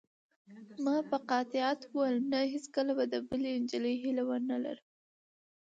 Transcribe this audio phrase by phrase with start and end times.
[0.85, 4.87] ما په قاطعیت وویل: نه، هیڅکله به د بلې نجلۍ هیله ونه لرم.